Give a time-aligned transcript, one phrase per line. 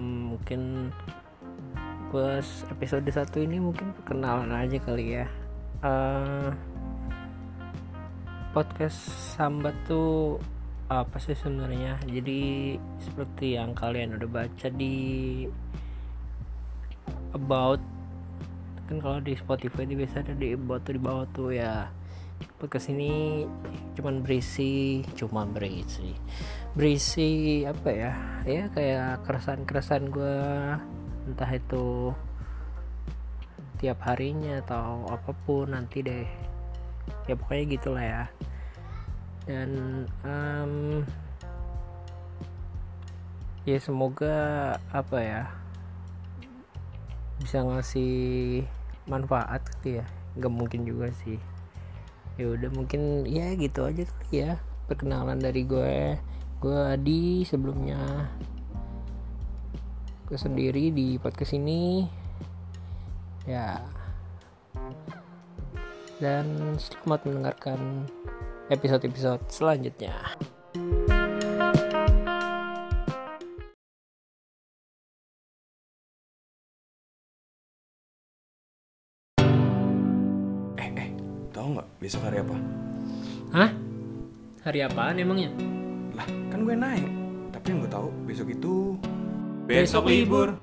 [0.00, 0.92] mungkin
[2.14, 5.26] pas episode satu ini mungkin perkenalan aja kali ya.
[5.84, 6.54] Uh,
[8.54, 8.96] podcast
[9.34, 10.38] sambat tuh
[10.86, 11.98] apa sih sebenarnya?
[12.06, 15.44] Jadi seperti yang kalian udah baca di
[17.34, 17.82] about
[18.84, 21.88] kan kalau di Spotify itu biasa ada di about tuh di bawah tuh ya
[22.58, 23.44] podcast ini
[23.92, 26.16] cuman berisi cuman berisi.
[26.72, 28.12] Berisi apa ya?
[28.48, 30.38] Ya kayak keresahan-keresahan gue
[31.28, 32.16] entah itu
[33.78, 36.24] tiap harinya atau apa pun nanti deh.
[37.28, 38.24] Ya pokoknya gitulah ya.
[39.44, 39.70] Dan
[40.24, 41.04] um,
[43.68, 44.36] ya semoga
[44.88, 45.42] apa ya?
[47.44, 48.64] Bisa ngasih
[49.04, 50.06] manfaat gitu ya.
[50.40, 51.36] Nggak mungkin juga sih
[52.34, 54.58] ya udah mungkin ya gitu aja kali ya
[54.90, 56.18] perkenalan dari gue.
[56.58, 58.30] Gue Adi sebelumnya
[60.24, 62.08] gue sendiri di podcast ini.
[63.44, 63.84] Ya.
[66.18, 68.08] Dan selamat mendengarkan
[68.72, 70.16] episode-episode selanjutnya.
[81.64, 82.56] Tahu nggak besok hari apa?
[83.56, 83.70] Hah?
[84.68, 85.48] Hari apaan emangnya?
[86.12, 87.08] Lah, kan gue naik.
[87.56, 89.00] Tapi yang gue tahu besok itu
[89.64, 90.60] Besok libur.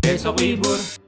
[0.00, 1.03] Besok libur